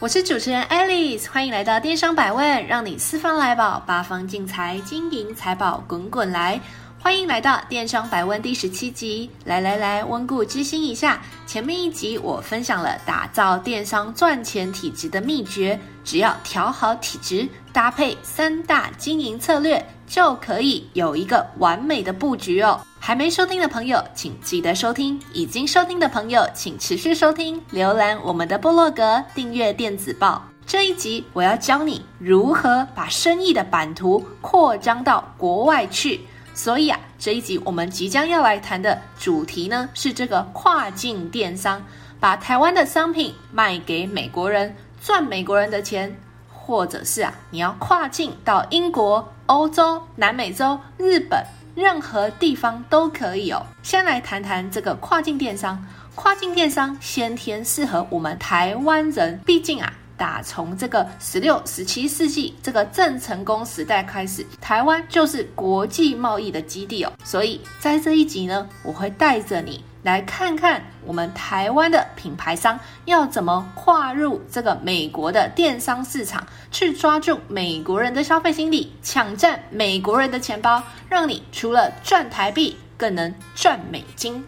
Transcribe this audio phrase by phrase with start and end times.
[0.00, 6.58] 我是主持人 Alice，欢迎来到电商百问，让你四方来宝，八方进财，金银财宝滚滚来。
[7.02, 11.18] 欢迎来到电商百问第十七集，来来来，温故知新一下。
[11.46, 22.78] 前面一集我分享了打造电商赚钱体质的秘诀，只要调好体质，搭配三大经营策略，就可以有一个完美的布局哦。
[22.98, 27.58] 还没收听的朋友，请记得收听；已经收听的朋友，请持续收听。
[27.72, 30.44] 浏览我们的部落格，订阅电子报。
[30.66, 36.20] 这一集我要教你如何把生意的版图扩张到国外去。
[36.62, 41.82] 所以啊，这一集我们即将要来谈的主题呢，是这个跨境电商，
[42.20, 46.14] 把台湾的商品卖给美国人，赚美国人的钱，
[46.52, 51.42] 或者是啊，你要跨境到英国、欧洲、南美洲、日本。
[51.76, 53.64] 任何地方都可以哦。
[53.82, 55.82] 先来谈谈这个跨境电商。
[56.14, 67.10] 跨境电商先天适合我们台湾人，毕竟啊，打从这个十六、十七世纪这个郑成功时代开始，台湾就是国际贸易的基地哦。
[67.24, 69.82] 所以在这一集呢，我会带着你。
[70.02, 84.42] 来看看我们台湾的品牌商要怎么跨入这个美国的电商市场，去抓住美国人的消费心理，抢占美国人的钱包，让你除了赚台币，更能赚美金。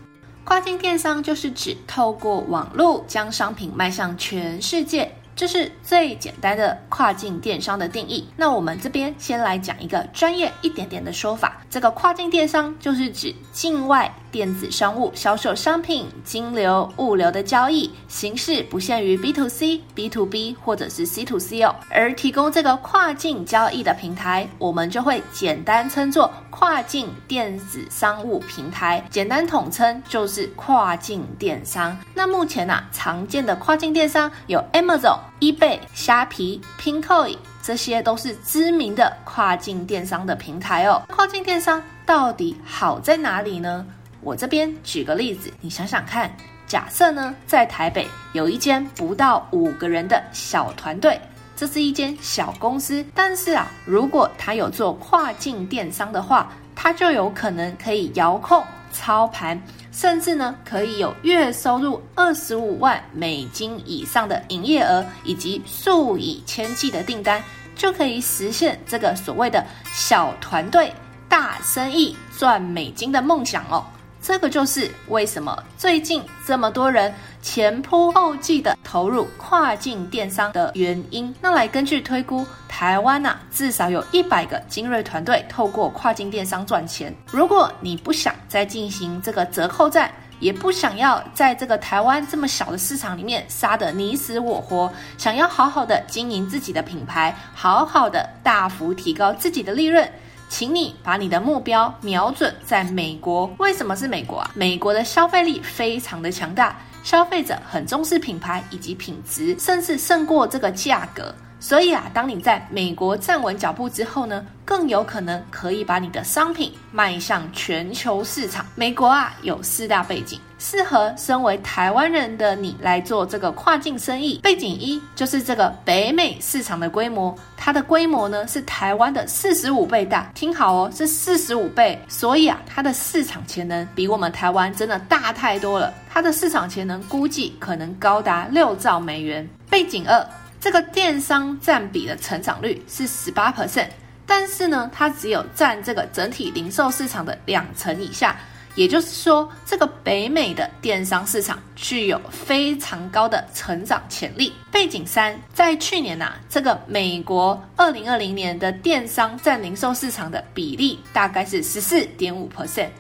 [0.45, 5.11] 跨境电商就是指透过网络将商品卖向全世界。
[5.35, 8.27] 这是最简单的跨境电商的定义。
[8.37, 11.63] 那我们这边先来讲一个专业一点点的说法。
[11.71, 21.73] 这个跨境电商就是指境外电子商务销售商品、金流、物流的交易形式不限于 B to C、B to B 或者是 C to C 哦。
[21.91, 31.97] 而提供这个跨境交易的平台，我们就会简单称作跨境电子商务平台，简单统称就是跨境电商。
[32.15, 35.19] 那目前呢、啊，常见的跨境电商有 Amazon。
[35.41, 41.03] eBay、虾皮、Pinkoi，这些都是知名的跨境电商的平台哦。
[41.09, 43.85] 跨境电商到底好在哪里呢？
[44.23, 46.35] 我这边举个例子，你想想看，
[46.67, 51.21] 假设呢，在台北有一间不到五个人的小团队，
[51.57, 58.65] 这是一间小公司，但是啊，如果他有做跨境电商的话，他就有可能可以遥控。
[58.95, 59.59] 操盘，
[59.91, 67.43] 甚至呢可以有月收入二十五万美金以上的营业额，以及数以千计的订单，
[67.75, 70.93] 就可以实现这个所谓的小团队
[71.27, 73.83] 大生意赚美金的梦想哦。
[74.23, 77.13] 这个就是为什么最近这么多人
[77.43, 81.35] 前仆后继的投入跨境电商的原因。
[81.41, 87.13] 那来根据推估，台湾呐、啊、至少有一百个精锐团队透过跨境电商赚钱。
[87.33, 90.09] 如果你不想再进行这个折扣战，
[90.39, 100.09] 也不想要在这个台湾这么小的市场里面杀得你死我活，想要好好的经营自己的品牌，好好的大幅提高自己的利润。
[100.53, 103.47] 请你把你的目标瞄准在美国。
[103.59, 104.51] 为什么是美国啊？
[104.55, 111.35] 美国的消费力非常的强大，消费者很重视品牌以及品质，甚至胜过这个价格。
[111.63, 118.67] 所以啊，当你在美国站稳脚步之后呢，更有可能可以把你的商品迈向全球市场。
[118.75, 124.41] 美国啊，有四大背景，适合身为台湾人的你来做这个跨境生意。
[124.43, 130.33] 背景一就是这个北美市场的规模，它的规模呢是台湾的四十五倍大。
[130.35, 131.97] 听好哦，是四十五倍。
[132.09, 135.95] 所以啊，它的市场潜能比我们台湾真的大太多了。
[136.13, 139.49] 它的市场潜能估计可能高达六兆美元。
[139.71, 140.27] 背景二。
[140.63, 143.89] 这个电商占比的成长率是十八 percent，
[144.25, 148.39] 但是呢，它只有占这个整体零售市场的两成以下，
[148.77, 154.53] 也就是说，这个北美的电商市场具有非常高的成长潜力。
[154.71, 162.91] 背景三，在去年呐、啊，这个美国二零二零年的电商占零售市场的比例大概是十四点五 percent。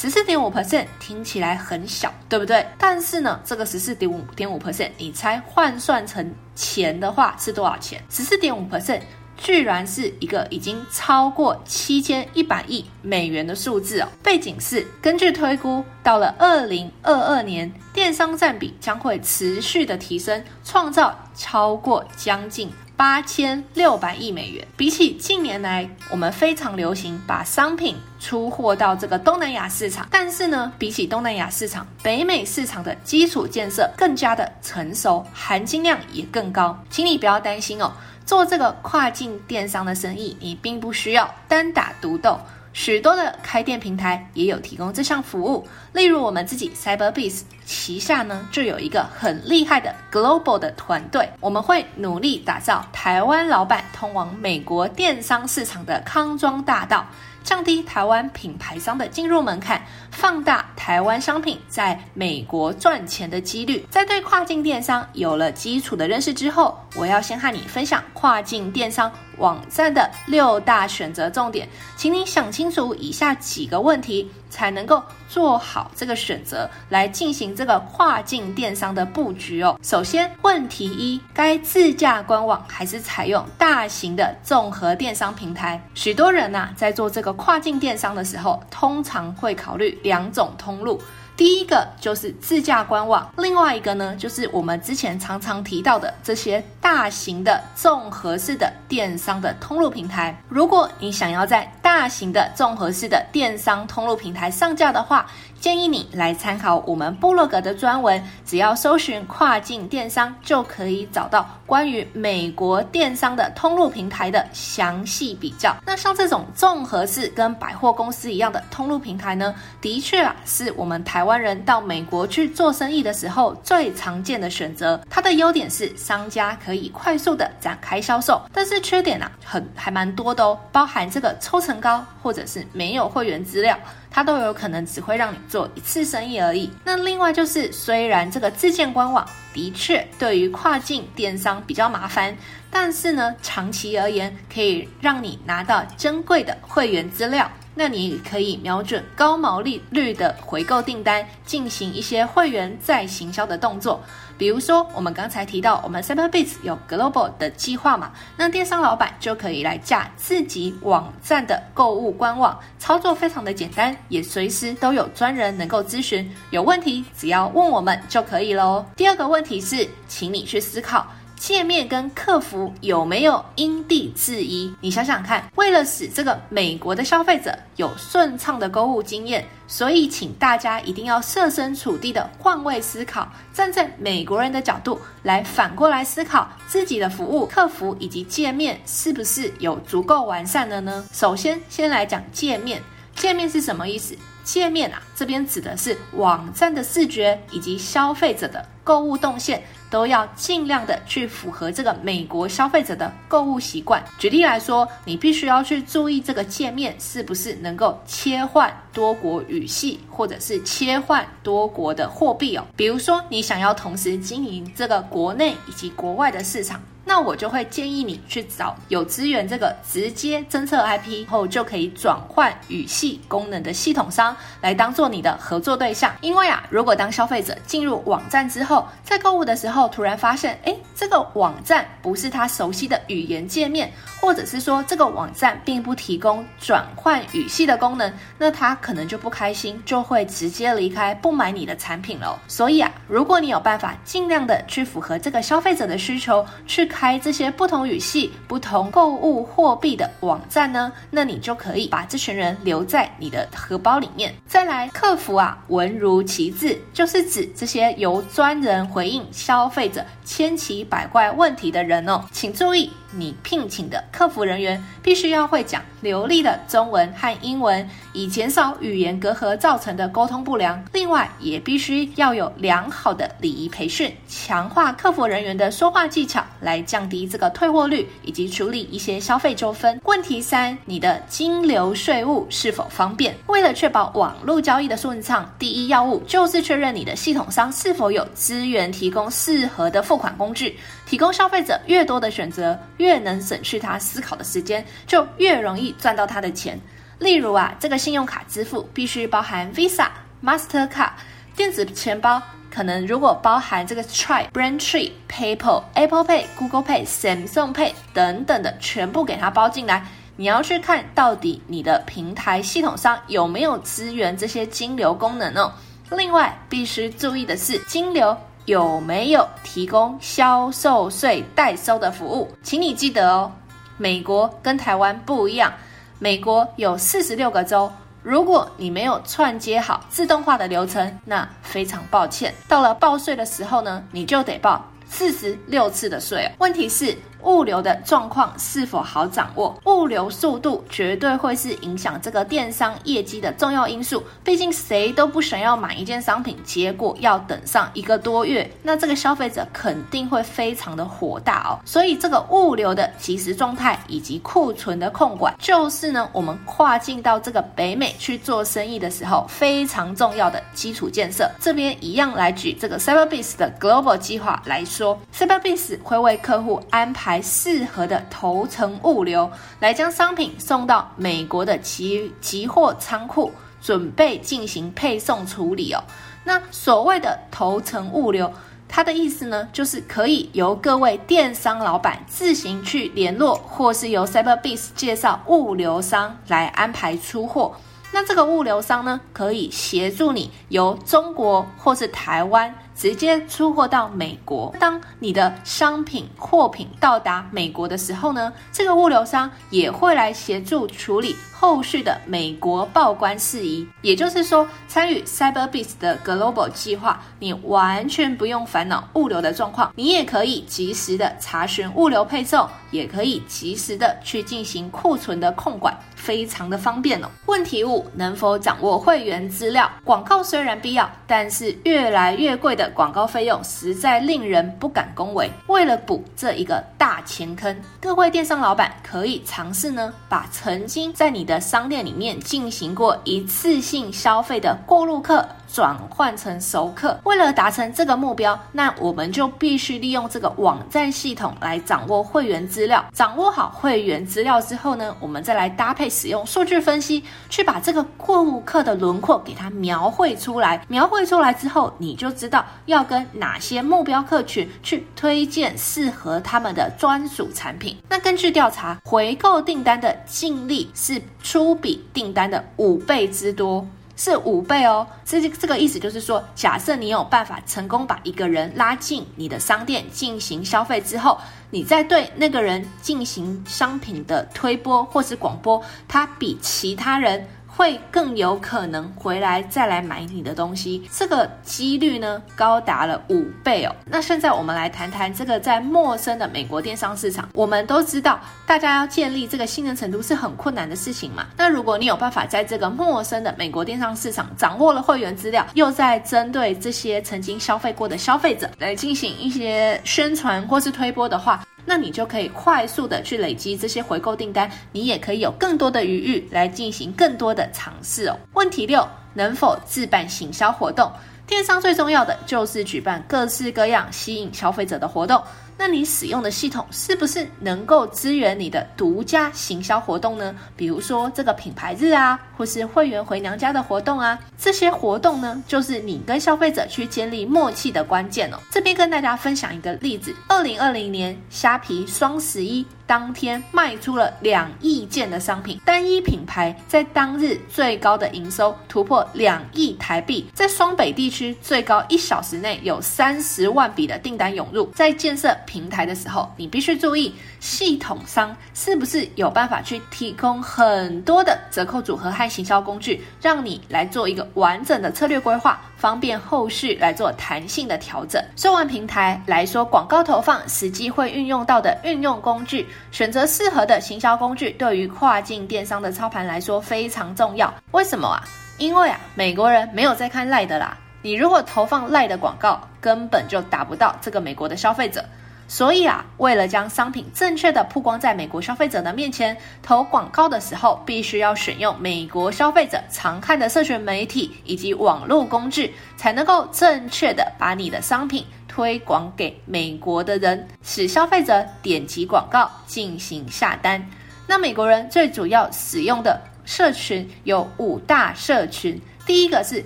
[0.00, 2.64] 十四点五 percent 听起来很小，对不对？
[2.78, 8.00] 但是呢，这个十四点五点五 percent，你猜换算成钱的话是多少钱？
[8.08, 9.00] 十四点五 percent
[9.36, 14.06] 居然是一个已经超过七千一百亿美元的数字哦。
[14.22, 22.70] 背景是，根据推估，到了二零二二年，电商占比将会持续的提升，创造超过将近。
[22.98, 36.76] 八千六百亿美元，比起近年来我们非常流行把商品出货到这个东南亚市场，但是呢，比起东南亚市场，北美市场的基础建设更加的成熟，含金量也更高。
[36.90, 37.92] 请你不要担心哦，
[38.26, 42.36] 做这个跨境电商的生意，你并不需要单打独斗。
[42.72, 57.06] 许多的开店平台也有提供这项服务，例如我们自己 Cyberbiz 旗下呢，就有一个很厉害的 Global 的团队，我们会努力打造台湾老板通往美国电商市场的康庄大道。
[57.44, 59.80] 降低台湾品牌商的进入门槛，
[60.10, 63.86] 放大台湾商品在美国赚钱的几率。
[63.88, 71.66] 在对跨境电商有了基础的认识之后，我要先和你分享跨境电商网站的六大选择重点，
[71.96, 74.30] 请你想清楚以下几个问题。
[74.50, 79.78] 才能够做好这个选择，来进行这个跨境电商的布局哦。
[79.82, 85.80] 首先，问题一：该自驾官网还是采用大型的综合电商平台？
[85.94, 91.00] 许多人呐、啊，在做这个跨境电商的时候，通常会考虑两种通路。
[91.36, 100.36] 第一个就是自驾官网，另外一个呢，就是我们之前常常提到的这些大型的综合式的电商的通路平台。
[100.48, 105.26] 如果你想要在大型的综合式的电商通路平台上架的话，
[105.58, 115.74] 建议你来参考我们部落格的专文，只要搜寻跨境电商，就可以找到关于美国电商的通路平台的详细比较。
[115.86, 125.00] 那像这种综合式跟百货公司一样的通路平台呢，的确啊，是我们台湾人到美国去做生意的时候最常见的选择。
[125.08, 133.78] 它的优点是商家可以快速的展开销售，但是缺点啊，很还蛮多的哦，包含这个抽成高，或者是没有会员资料。
[134.10, 136.70] 它都有可能只会让你做一次生意而已。
[136.82, 142.36] 那另外就是，虽然这个自建官网的确对于跨境电商比较麻烦，
[142.70, 147.48] 但是呢，长期而言可以让你拿到珍贵的会员资料。
[147.74, 154.02] 那你可以瞄准高毛利率的回购订单，进行一些会员再行销的动作。
[154.38, 168.86] 比如说，我们刚才提到我们 Cyberbiz 有 Global 的计划嘛，那电商老板就可以来架自己网站的购物官网，操作非常的简单，也随时都有专人能够咨询，有问题只要问我们就可以喽。
[168.96, 171.04] 第二个问题是，请你去思考。
[171.38, 174.74] 界面跟客服有没有因地制宜？
[174.80, 191.06] 你想想看，为了使这个美国的消费者有顺畅的购物经验，所以请大家一定要设身处地的换位思考，站在美国人的角度来反过来思考自己的服务、客服以及界面是不是有足够完善的呢？
[191.12, 192.82] 首先，先来讲界面，
[193.14, 194.16] 界面是什么意思？
[194.48, 199.62] 界面啊，这边指的是网站的视觉以及消费者的购物动线。
[199.90, 204.04] 都要尽量的去符合这个美国消费者的购物习惯。
[204.18, 212.66] 举例来说，你必须要去注意这个界面是不是能够切换多国语系，或者是切换多国的货币哦。
[212.76, 216.78] 比如说，你想要同时经营这个国内以及国外的市场。
[217.08, 226.14] 那我就会建议你去找有资源这个直接侦测 IP 后就可以转换语系功能的系统商来当做你的合作对象。
[226.20, 242.38] 因为啊，如果当消费者进入网站之后，在购物的时候突然发现，诶，这个网站不是他熟悉的语言界面，或者是说这个网站并不提供转换语系的功能，那他可能就不开心，就会直接离开，不买你的产品了。
[242.46, 246.86] 所以啊，如果你有办法尽量的去符合这个消费者的需求，去。
[246.98, 254.34] 开这些不同语系、不同购物货币的网站呢，那你就可以把这群人留在你的荷包里面。
[254.48, 262.24] 再来，客服啊，文如其字，就是指这些由专人回应消费者千奇百怪问题的人哦。
[262.32, 262.90] 请注意。
[263.10, 270.84] 你聘请的客服人员必须要会讲流利的中文和英文，以减少语言隔阂造成的沟通不良。
[270.92, 280.00] 另外，也必须要有良好的礼仪培训，强化客服人员的说话技巧，来降低这个退货率以及处理一些消费纠纷。
[280.04, 283.36] 问题三：你的金流税务是否方便？
[283.46, 290.78] 为了确保网络交易的顺畅，第一要务就是确认你的系统商是否有资源提供适合的付款工具。
[291.04, 296.80] 提供消费者越多的选择，越能省去他思考的时间，就越容易赚到他的钱。
[297.18, 300.06] 例如啊，这个信用卡支付必须包含 Visa、
[300.42, 301.10] Mastercard，
[301.58, 310.06] 电子钱包可能如果包含这个 Stripe、Braintree、PayPal、Apple Pay、Google Pay、Samsung Pay 等等的，全部给它包进来。
[310.36, 315.72] 你要去看到底你的平台系统上有没有支援这些金流功能哦。
[316.10, 318.36] 另外，必须注意的是，金流
[318.66, 322.48] 有没有提供销售税代收的服务？
[322.62, 323.50] 请你记得哦，
[323.96, 325.72] 美国跟台湾不一样，
[326.20, 327.90] 美国有四十六个州，
[328.28, 336.46] 如果你没有串接好自动化的流程，那非常抱歉，到了报税的时候呢，你就得报四十六次的税。
[336.58, 337.16] 问题是。
[337.48, 339.74] 物流的状况是否好掌握？
[339.86, 344.22] 物流速度绝对会是影响这个电商业绩的重要因素。
[344.44, 351.80] 毕竟谁都不想要买一件商品，结果要等上一个多月，那这个消费者肯定会非常的火大哦。
[351.86, 361.50] 所以这个物流的即时状态以及库存的控管，就是呢我们跨境到这个北美去做生意的时候非常重要的基础建设。
[361.58, 367.37] 这边一样来举这个 Cyberbiz 的 Global 计划来说，Cyberbiz 会为客户安排。
[367.40, 376.02] 适合的头程物流，来将商品送到美国的集集货仓库，准备进行配送处理哦。
[376.44, 378.52] 那所谓的头程物流，
[378.88, 387.74] 它的意思呢，就是可以由各位电商老板自行去联络，或是由 Cyberbis 介绍物流商来安排出货。
[388.10, 392.74] 那这个物流商呢，可以协助你由中国或是台湾。
[392.98, 394.74] 直接出货到美国。
[394.80, 403.86] 当你的商品货品到达美国的时候呢，这个物流商也会来协助处理后续的美国报关事宜。
[404.02, 417.28] 也就是说，参与 Cyberbis 的 Global 计划，你完全不用烦恼物流的状况，你也可以及时的查询物流配送，也可以及时的去进行库存的控管，非常的方便哦。
[417.46, 419.88] 问题五：能否掌握会员资料？
[420.02, 425.50] 广告虽然必要，但是越来越贵的广告费用实在令人不敢恭维。
[425.66, 435.46] 为了补这一个大钱坑，各位电商老板可以尝试呢，把曾经在你的商店里面进行过一次性消费的过路客。
[435.72, 443.04] 转换成熟客，为了达成这个目标，那我们就必须利用这个网站系统来掌握会员资料。
[443.12, 450.82] 掌握好会员资料之后呢，我们再来搭配使用数据分析，去把这个顾客的轮廓给它描绘出来。
[450.88, 457.96] 描绘出来之后，你就知道要跟哪些目标客群去推荐适合他们的专属产品。
[458.08, 463.86] 那根据调查，回购订单的净利是初笔订单的五倍之多。
[464.18, 471.38] 是五倍哦，这这个意思就是说，假设你有办法成功把一个人拉进你的商店进行消费之后，
[471.70, 477.46] 你再对那个人进行商品的推播或是广播，他比其他人。
[477.78, 483.94] 会更有可能回来再来买你的东西，这个几率呢高达了五倍哦。
[484.04, 487.48] 那现在我们来谈谈这个在陌生的美国电商市场。
[487.54, 491.46] 我们都知道，大家要建立这个信任程度是很困难的事情嘛。
[491.56, 501.64] 那如果你有办法在这个陌生的美国电商市场掌握了会员资料，又在针对这些曾经消费过的消费者来进行一些宣传或是推播的话。
[501.88, 508.36] 那你就可以快速的去累积这些回购订单，你也可以有更多的余裕来进行更多的尝试哦。
[508.52, 511.10] 问题六，能否自办行销活动？
[511.48, 515.42] 电商最重要的就是举办各式各样吸引消费者的活动。
[515.78, 520.54] 那你使用的系统是不是能够支援你的独家行销活动呢？
[520.76, 528.58] 比如说这个品牌日啊，或是会员回娘家的活动啊，这些活动呢，就是你跟消费者去建立默契的关键哦。
[528.70, 532.84] 这边跟大家分享一个例子：二零二零年虾皮双十一。
[533.08, 544.84] 当天卖出了两亿件的商品，单一品牌在当日最高的营收突破两亿台币，在双北地区最高一小时内有三十万笔的订单涌入。
[544.94, 555.80] 在建设平台的时候，你必须注意系统商是不是有办法去提供很多的折扣组合和行销工具，让你来做一个完整的策略规划。
[555.96, 558.40] 方便后续来做弹性的调整。
[558.54, 567.72] 说完平台来说，广告投放实际会运用到的运用工具，选择适合的行销工具，对于跨境电商的操盘来说非常重要。
[567.92, 568.42] 为什么啊？
[568.78, 570.96] 因为啊，美国人没有在看赖的啦。
[571.20, 575.24] 你如果投放赖的广告，根本就达不到这个美国的消费者。
[575.70, 588.46] 所以啊，为了将商品正确的曝光在美国消费者的面前，投广告的时候，必须要选用美国消费者常看的社群媒体以及网络工具，才能够正确的把你的商品
[588.78, 594.00] 推广给美国的人，使消费者点击广告进行下单。
[594.46, 599.84] 那美国人最主要使用的社群有五大社群，第一个是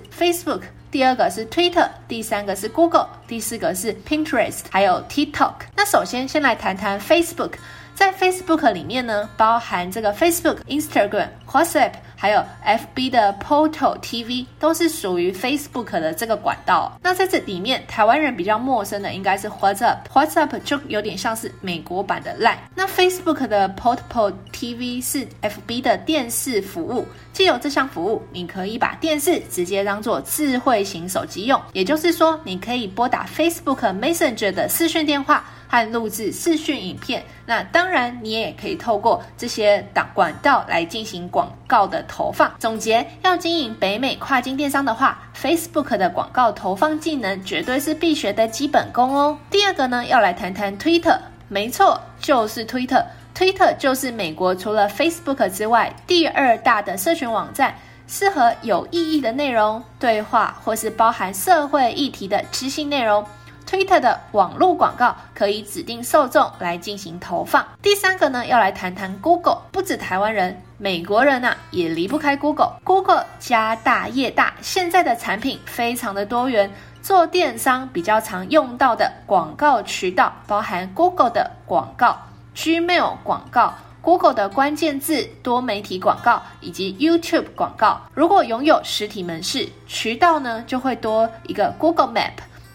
[0.15, 0.61] Facebook。
[0.91, 5.53] 第二个是 Twitter，第三个是 Google，第四个是 Pinterest，还有 TikTok。
[5.75, 7.53] 那首先先来谈谈 Facebook。
[7.95, 11.93] 在 Facebook 里面呢，包含这个 Facebook、Instagram、WhatsApp，
[12.23, 16.97] 还有 FB 的 Portal TV，都是属于 Facebook 的这个管道。
[17.01, 22.55] 那在这里面，台湾人比较陌生的应该是 WhatsApp，WhatsApp 就有点像是美国版的 Line。
[22.73, 35.43] 那 Facebook 的 Poto TV 是 FB 的电视服务，既有这项服务，你可以把电视直接当做智慧型手机用，也就是说，你可以拨打 Facebook Messenger 的视讯电话。
[35.73, 42.53] 和录制视讯影片，那当然你也可以透过这些档管道来进行广告的投放。
[42.59, 49.35] 总结，要经营北美跨境电商的话，Facebook 的广告投放技能绝对是必学的基本功哦。
[49.49, 53.03] 第二个呢，要来谈谈 Twitter，没错，就是 Twitter。
[53.33, 57.73] Twitter 就是美国除了 Facebook 之外第二大的社群网站，
[58.07, 63.25] 适合有意义的内容、对话或是包含社会议题的知性内容。
[63.73, 67.65] Twitter 的网络广告可以指定受众来进行投放。
[67.81, 69.63] 第三个呢，要来谈谈 Google。
[69.71, 72.73] 不止台湾人，美国人啊也离不开 Google。
[72.83, 76.71] Google 家大业大，现在的产品非常的多元。
[77.01, 82.15] 做电商比较常用到的广告渠道，包含 Google 的广告、
[82.55, 87.99] Gmail 广告、Google 的关键字多媒体广告以及 YouTube 广告。
[88.13, 92.33] 如果拥有实体门市，渠道呢就会多一个 Google Map。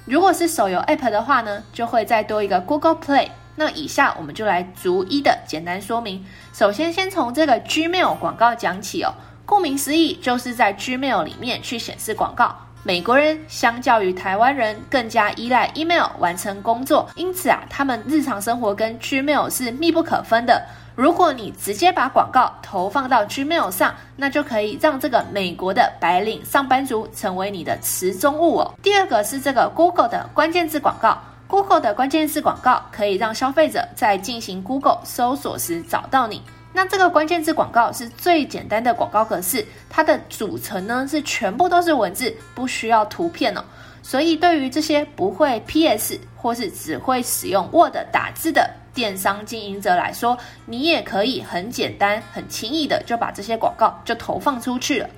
[0.08, 3.28] 如果是手游 App 的话呢，就会再多一个 Google Play。
[3.56, 6.24] 那以下我们就来逐一的简单说明。
[6.54, 9.12] 首先，先从这个 Gmail 广告讲起哦。
[9.44, 12.56] 顾名思义，就是在 Gmail 里面去显示广告。
[12.84, 20.64] 美国人相较于台湾人更加依赖 email 完成工作，因此啊，他们日常生活跟 Gmail 是密不可分的。
[20.98, 28.74] 如果你直接把广告投放到 Gmail 上，那就可以让这个美国的白领上班族成为你的池中物哦。
[28.82, 36.42] 第二个是这个 Google 的关键字广告，Google 的关键字广告可以让消费者在进行 Google 搜索时找到你。
[36.72, 43.62] 那这个关键字广告是最简单的广告格式，它的组成呢是全部都是文字，不需要图片哦。
[44.02, 55.08] 所以对于这些不会 PS 或是只会使用 Word 打字的，电商经营者来说，你也可以很简单、很轻易的就把这些广告就投放出去了。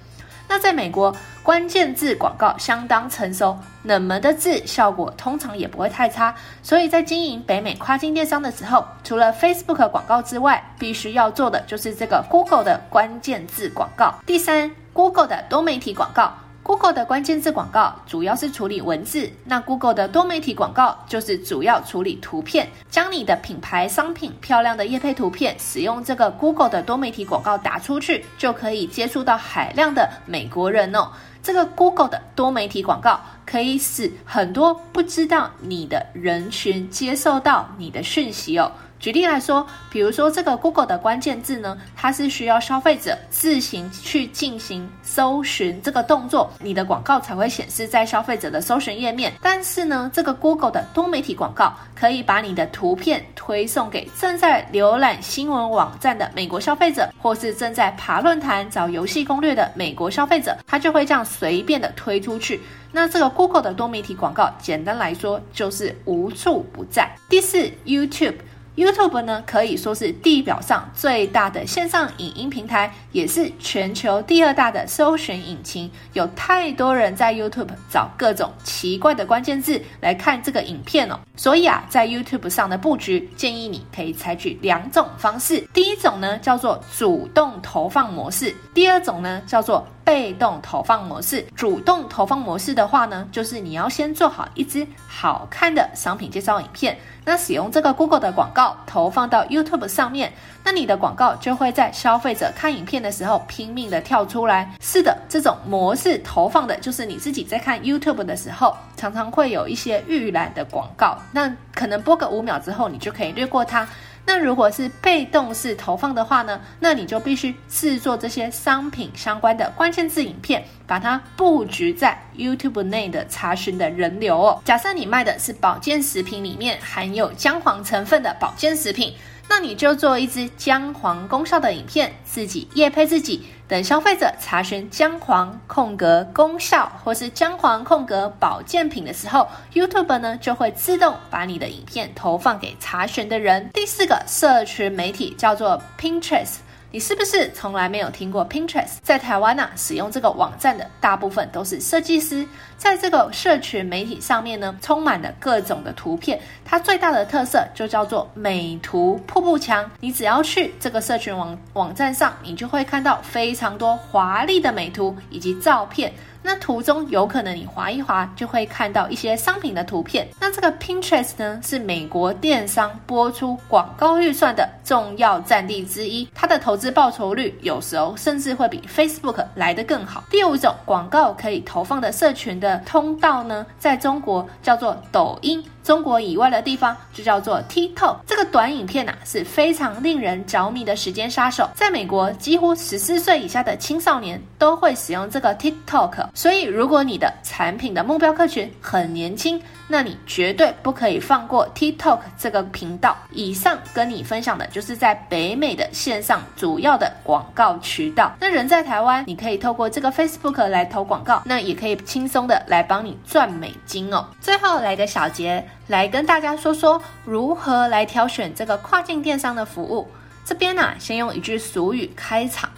[0.48, 6.34] 那在美国，关键字广告相当成熟，冷门的字效果通常也不会太差。
[6.60, 14.12] 所以在经营北美跨境电商的时候，除了 Facebook 广告之外，必须要做的就是这个 Google 的关键字广告。
[14.26, 16.34] 第三，Google 的多媒体广告。
[16.62, 22.68] Google 的关键字广告主要是处理文字，那 Google 的多媒体广告就是主要处理图片。
[22.90, 31.08] 将你的品牌商品漂亮的业配图片，使用这个 Google 的多媒体广告打出去，就可以接触到海量的美国人哦。
[31.42, 38.70] 这个 Google 的多媒体广告可以使很多不知道你的人群接受到你的讯息哦。
[39.00, 49.32] 举例来说，比如说这个 Google 的关键字呢，它是需要消费者自行去进行搜寻这个动作，你的广告才会显示在消费者的搜寻页面。
[49.40, 62.60] 但是呢，这个 Google 的多媒体广告可以把你的图片推送给正在浏览新闻网站的美国消费者，或是正在爬论坛找游戏攻略的美国消费者，它就会这样随便的推出去。
[62.92, 67.10] 那这个 Google 的多媒体广告，简单来说就是无处不在。
[67.30, 68.34] 第四，YouTube。
[68.80, 75.90] YouTube 呢，可以说是地表上最大的线上影音平台，也是全球第二大的搜寻引擎。
[76.14, 81.20] 有太多人在 YouTube 找各种奇怪的关键字来看这个影片哦。
[81.36, 85.60] 所以啊，在 YouTube 上的布局，建议你可以采取两种方式。
[85.74, 91.46] 第一种呢，叫做主动投放模式；第二种呢，叫做被动投放模式。
[91.54, 96.98] 主动投放模式的话呢，就是你要先做好一支好看的商品介绍影片。
[97.24, 100.32] 那使用这个 Google 的广告投放到 YouTube 上面，
[100.64, 104.74] 那你的广告就会在消费者看影片的时候拼命的跳出来。
[104.80, 113.86] 是的，这种模式投放的就是你自己在看 YouTube 的时候，常常会有一些预览的广告，那可能播个五秒之后，你就可以略过它。
[114.32, 124.62] 那如果是被动式投放的话呢，那你就必须制作这些商品相关的关键字影片，把它布局在 YouTube 内的查询的人流哦。
[124.64, 129.12] 假设你卖的是保健食品，里面含有姜黄成分的保健食品。
[129.48, 133.44] 那你就做一支姜黄功效的影片，自己夜配自己。
[133.70, 143.70] 等消费者查询姜黄空格功效或是姜黄空格保健品的时候，YouTube 呢就会自动把你的影片投放给查询的人。
[143.72, 146.56] 第四个社群媒体叫做 Pinterest。
[146.92, 148.96] 你是不是从来没有听过 Pinterest？
[149.00, 152.44] 在台湾呢、使用这个网站的大部分都是设计师。
[152.76, 156.40] 在这个社群媒体上面呢，充满了各种的图片。
[156.70, 159.90] 它最大的特色就叫做美图瀑布墙。
[159.98, 166.12] 你只要去这个社群网网站上，你就会看到非常多华丽的美图以及照片。
[166.42, 170.26] 那图中有可能你滑一滑就会看到一些商品的图片。
[170.38, 180.22] 那这个 Pinterest 呢，是美国电商播出广告预算的重要战地之一，它的投资报酬率有时候甚至会比 Facebook 来得更好。
[180.30, 185.62] 第五种广告可以投放的社群的通道呢，在中国叫做抖音。
[185.82, 191.68] 中国以外的地方就叫做 TikTok，这个短影片呐、是非常令人着迷的时间杀手。
[191.74, 199.60] 在美国，几乎十四岁以下的青少年都会使用这个 TikTok，所以如果你的产品的目标客群很年轻，
[199.90, 203.16] 那你绝对不可以放过 TikTok 这个频道。
[203.32, 208.32] 以上跟你分享的就是在北美的线上主要的广告渠道。
[208.38, 214.24] 那人在台湾，你可以透过这个 Facebook 来投广告，那也可以轻松的来帮你赚美金哦。
[214.40, 215.62] 最后来个小结。
[215.88, 220.08] 来跟大家说说如何来挑选这个跨境电商的服务。
[220.44, 222.70] 这边呢、啊，先用一句俗语开场。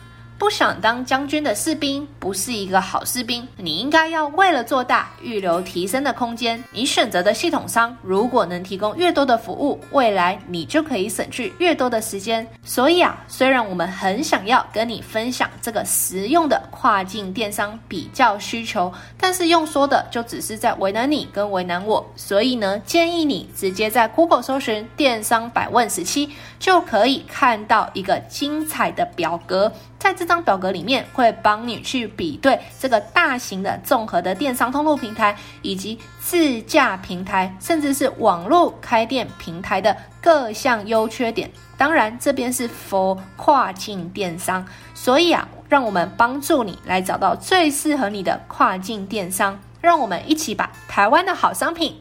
[0.42, 3.46] 不想当将军的士兵不是一个好士兵。
[3.57, 6.61] 你应该要为了做大，预留提升的空间。
[6.72, 12.44] 你选择的系统商如果能提供越多的服务，未来你就可以省去越多的时间。
[12.64, 22.05] 所以啊，虽然我们很想要跟你分享这个实用的跨境电商比较需求，但是用说的就只是在为难你跟为难我。
[22.16, 29.72] 所以呢，建议你直接在 Google 搜寻“电商百问时期”，就可以看到一个精彩的表格。
[30.02, 41.48] 在这张表格里面，会帮你去比对这个大型的综合的电商通路平台，以及自驾平台，甚至是网络开店平台的各项优缺点。
[41.78, 49.56] 当然，这边是 for 跨境电商，所以啊，让我们帮助你来找到最适合你的跨境电商。
[49.80, 52.00] 让我们一起把台湾的好商品